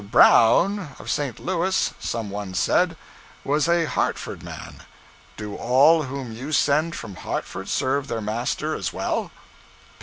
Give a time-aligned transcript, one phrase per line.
[0.09, 1.39] Brown' of St.
[1.39, 2.97] Louis, some one said,
[3.43, 4.81] was a Hartford man.
[5.37, 9.29] Do all whom you send from Hartford serve their Master as well?